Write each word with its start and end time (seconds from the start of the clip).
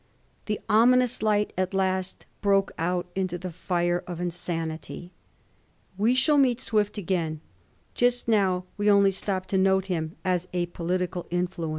The 0.47 0.59
ominous 0.67 1.21
light 1.21 1.53
at 1.55 1.75
last 1.75 2.25
broke 2.41 2.71
out 2.79 3.05
into 3.13 3.37
the 3.37 3.51
fire 3.51 4.03
of 4.07 4.19
insanity. 4.19 5.11
We 5.95 6.15
shall 6.15 6.39
meet 6.39 6.59
Swift 6.59 6.97
again; 6.97 7.39
just 7.93 8.27
now 8.27 8.63
we 8.77 8.89
only 8.89 9.11
stop 9.11 9.45
to 9.49 9.59
note 9.59 9.85
him 9.85 10.15
as 10.25 10.47
a 10.53 10.65
political 10.65 11.27
influence. 11.29 11.69